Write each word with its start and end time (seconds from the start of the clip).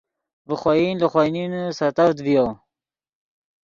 ڤے 0.47 0.55
خوئن 0.61 0.95
لے 1.01 1.07
خوئے 1.11 1.29
نینے 1.33 1.61
سیتڤد 1.77 2.17
ڤیو 2.25 2.45